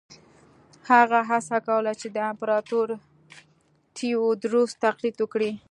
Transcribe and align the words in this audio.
هغه 0.89 1.19
هڅه 1.29 1.57
کوله 1.67 1.91
چې 1.99 2.07
د 2.15 2.17
امپراتور 2.31 2.87
تیوودروس 3.95 4.71
تقلید 4.85 5.15
وکړي. 5.19 5.51